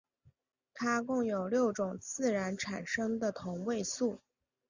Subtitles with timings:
[0.73, 4.19] 它共有六种自然产生的同位素。